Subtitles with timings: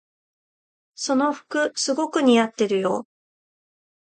[0.95, 3.05] その服すごく似合ってるよ。